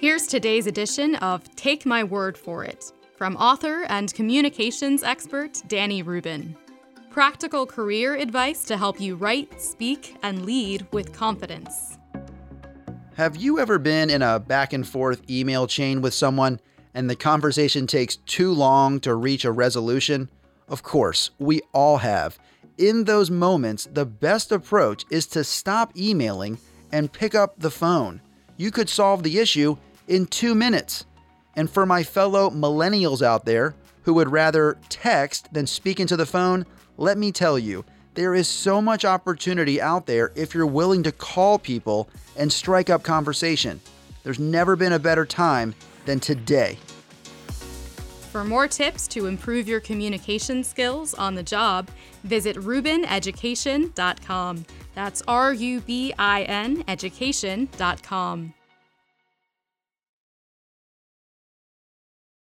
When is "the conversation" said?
17.10-17.88